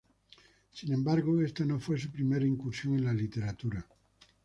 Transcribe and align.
Sin 0.73 0.91
embargo, 0.95 1.43
esta 1.43 1.63
no 1.63 1.79
fue 1.79 1.99
su 1.99 2.09
primera 2.09 2.43
incursión 2.43 2.95
en 2.95 3.05
la 3.05 3.13
literatura. 3.13 3.85